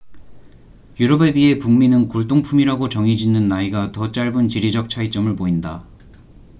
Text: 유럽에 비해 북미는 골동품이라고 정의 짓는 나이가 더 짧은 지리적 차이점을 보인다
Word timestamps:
유럽에 0.99 1.31
비해 1.31 1.59
북미는 1.59 2.07
골동품이라고 2.07 2.89
정의 2.89 3.15
짓는 3.15 3.47
나이가 3.47 3.91
더 3.91 4.11
짧은 4.11 4.47
지리적 4.47 4.89
차이점을 4.89 5.35
보인다 5.35 5.85